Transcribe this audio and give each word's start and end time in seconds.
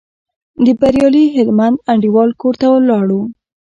د 0.65 0.67
بریالي 0.79 1.25
هلمند 1.35 1.77
انډیوال 1.91 2.29
کور 2.41 2.53
ته 2.61 2.67
ولاړو. 2.73 3.21